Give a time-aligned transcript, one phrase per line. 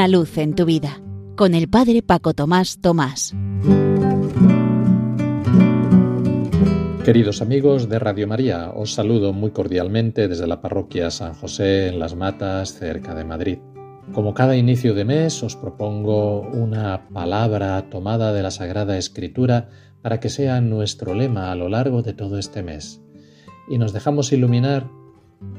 [0.00, 0.98] Una luz en tu vida
[1.36, 3.34] con el Padre Paco Tomás Tomás.
[7.04, 11.98] Queridos amigos de Radio María, os saludo muy cordialmente desde la parroquia San José en
[11.98, 13.58] Las Matas, cerca de Madrid.
[14.14, 19.68] Como cada inicio de mes os propongo una palabra tomada de la Sagrada Escritura
[20.00, 23.02] para que sea nuestro lema a lo largo de todo este mes.
[23.68, 24.88] Y nos dejamos iluminar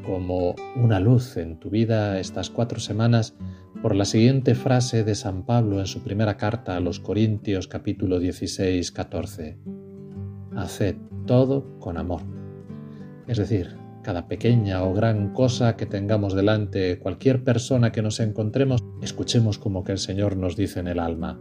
[0.03, 3.35] como una luz en tu vida estas cuatro semanas
[3.81, 8.19] por la siguiente frase de San Pablo en su primera carta a los Corintios capítulo
[8.19, 9.57] 16, 14.
[10.55, 10.95] Haced
[11.25, 12.21] todo con amor.
[13.27, 18.83] Es decir, cada pequeña o gran cosa que tengamos delante, cualquier persona que nos encontremos,
[19.01, 21.39] escuchemos como que el Señor nos dice en el alma,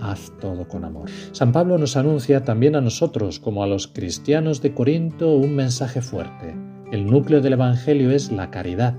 [0.00, 1.08] haz todo con amor.
[1.32, 6.00] San Pablo nos anuncia también a nosotros, como a los cristianos de Corinto, un mensaje
[6.00, 6.54] fuerte
[6.92, 8.94] el núcleo del Evangelio es la caridad,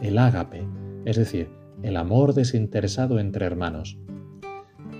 [0.00, 0.66] el ágape,
[1.04, 1.50] es decir,
[1.82, 3.98] el amor desinteresado entre hermanos.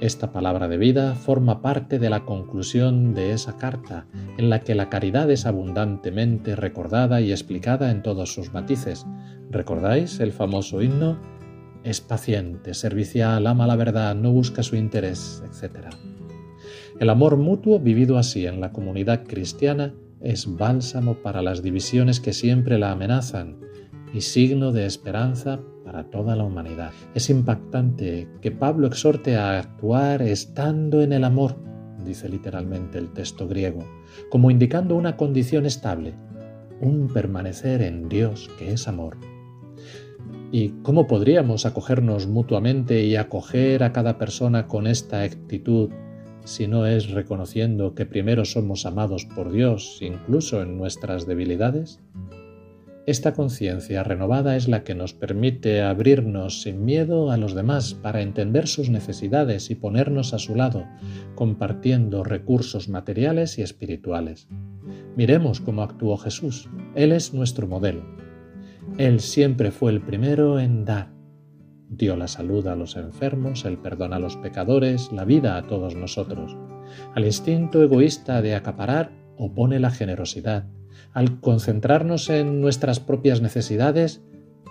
[0.00, 4.76] Esta palabra de vida forma parte de la conclusión de esa carta, en la que
[4.76, 9.06] la caridad es abundantemente recordada y explicada en todos sus matices.
[9.50, 11.18] ¿Recordáis el famoso himno?
[11.82, 15.88] Es paciente, servicial, ama la verdad, no busca su interés, etc.
[17.00, 22.32] El amor mutuo vivido así en la comunidad cristiana es bálsamo para las divisiones que
[22.32, 23.67] siempre la amenazan
[24.14, 26.92] y signo de esperanza para toda la humanidad.
[27.14, 31.56] Es impactante que Pablo exhorte a actuar estando en el amor,
[32.04, 33.84] dice literalmente el texto griego,
[34.30, 36.14] como indicando una condición estable,
[36.80, 39.16] un permanecer en Dios que es amor.
[40.50, 45.90] ¿Y cómo podríamos acogernos mutuamente y acoger a cada persona con esta actitud
[46.44, 52.00] si no es reconociendo que primero somos amados por Dios incluso en nuestras debilidades?
[53.08, 58.20] Esta conciencia renovada es la que nos permite abrirnos sin miedo a los demás para
[58.20, 60.84] entender sus necesidades y ponernos a su lado,
[61.34, 64.46] compartiendo recursos materiales y espirituales.
[65.16, 66.68] Miremos cómo actuó Jesús.
[66.94, 68.04] Él es nuestro modelo.
[68.98, 71.10] Él siempre fue el primero en dar
[71.88, 75.94] Dio la salud a los enfermos, el perdón a los pecadores, la vida a todos
[75.94, 76.54] nosotros.
[77.14, 80.66] Al instinto egoísta de acaparar opone la generosidad.
[81.12, 84.22] Al concentrarnos en nuestras propias necesidades,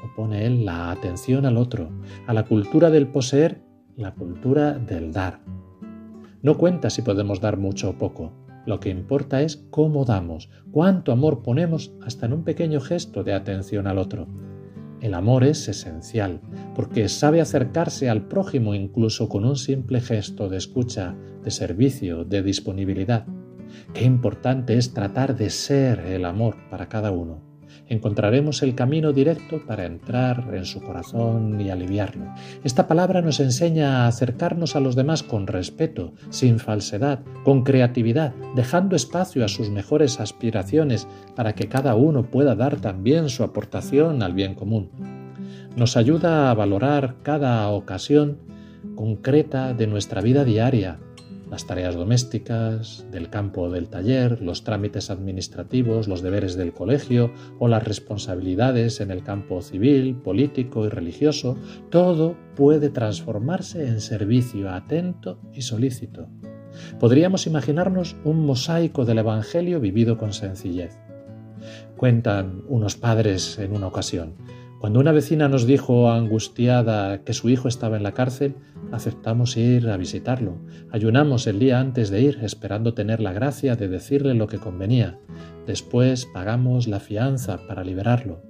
[0.03, 1.89] opone él la atención al otro.
[2.27, 3.61] A la cultura del poseer,
[3.95, 5.41] la cultura del dar.
[6.41, 8.31] No cuenta si podemos dar mucho o poco.
[8.65, 13.33] Lo que importa es cómo damos, cuánto amor ponemos hasta en un pequeño gesto de
[13.33, 14.27] atención al otro.
[14.99, 16.41] El amor es esencial,
[16.75, 22.41] porque sabe acercarse al prójimo incluso con un simple gesto de escucha, de servicio, de
[22.44, 23.25] disponibilidad.
[23.94, 27.47] Qué importante es tratar de ser el amor para cada uno
[27.89, 32.25] encontraremos el camino directo para entrar en su corazón y aliviarlo.
[32.63, 38.33] Esta palabra nos enseña a acercarnos a los demás con respeto, sin falsedad, con creatividad,
[38.56, 44.22] dejando espacio a sus mejores aspiraciones para que cada uno pueda dar también su aportación
[44.22, 44.89] al bien común.
[45.75, 48.39] Nos ayuda a valorar cada ocasión
[48.95, 51.00] concreta de nuestra vida diaria,
[51.50, 57.68] las tareas domésticas, del campo del taller, los trámites administrativos, los deberes del colegio o
[57.68, 61.57] las responsabilidades en el campo civil, político y religioso,
[61.90, 66.28] todo puede transformarse en servicio atento y solícito.
[67.00, 70.97] Podríamos imaginarnos un mosaico del Evangelio vivido con sencillez.
[71.96, 74.36] Cuentan unos padres en una ocasión,
[74.79, 78.55] cuando una vecina nos dijo angustiada que su hijo estaba en la cárcel,
[78.91, 80.59] aceptamos ir a visitarlo.
[80.91, 85.17] Ayunamos el día antes de ir, esperando tener la gracia de decirle lo que convenía.
[85.65, 88.43] Después pagamos la fianza para liberarlo.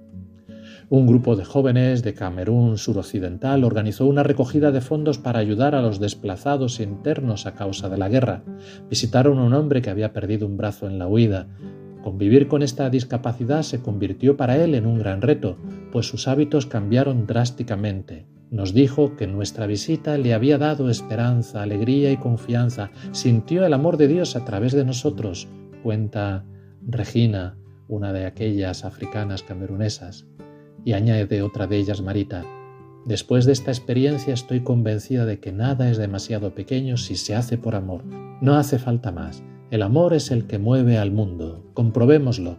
[0.89, 5.81] Un grupo de jóvenes de Camerún suroccidental organizó una recogida de fondos para ayudar a
[5.81, 8.43] los desplazados internos a causa de la guerra.
[8.89, 11.47] Visitaron a un hombre que había perdido un brazo en la huida.
[12.03, 15.57] Convivir con esta discapacidad se convirtió para él en un gran reto,
[15.91, 18.25] pues sus hábitos cambiaron drásticamente.
[18.49, 22.91] Nos dijo que nuestra visita le había dado esperanza, alegría y confianza.
[23.11, 25.49] Sintió el amor de Dios a través de nosotros,
[25.83, 26.45] cuenta
[26.81, 27.57] Regina,
[27.89, 30.25] una de aquellas africanas camerunesas.
[30.85, 32.45] Y añade otra de ellas, Marita.
[33.05, 37.57] Después de esta experiencia estoy convencida de que nada es demasiado pequeño si se hace
[37.57, 38.03] por amor.
[38.41, 39.43] No hace falta más.
[39.69, 41.65] El amor es el que mueve al mundo.
[41.73, 42.57] Comprobémoslo,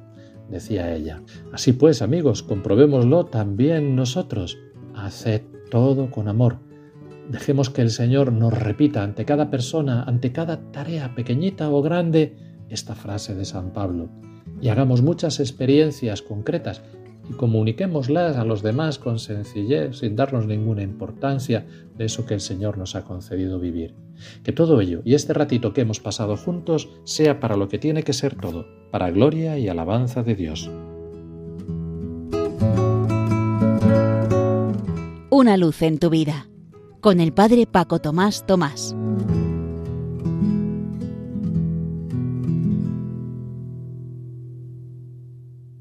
[0.51, 1.23] decía ella.
[1.53, 4.59] Así pues, amigos, comprobémoslo también nosotros.
[4.95, 6.59] Haced todo con amor.
[7.31, 12.37] Dejemos que el Señor nos repita ante cada persona, ante cada tarea pequeñita o grande,
[12.69, 14.11] esta frase de San Pablo.
[14.61, 16.83] Y hagamos muchas experiencias concretas
[17.29, 21.67] y comuniquémoslas a los demás con sencillez, sin darnos ninguna importancia
[21.97, 23.95] de eso que el Señor nos ha concedido vivir.
[24.43, 28.03] Que todo ello y este ratito que hemos pasado juntos sea para lo que tiene
[28.03, 30.71] que ser todo, para gloria y alabanza de Dios.
[35.31, 36.49] Una luz en tu vida,
[37.01, 38.97] con el Padre Paco Tomás Tomás.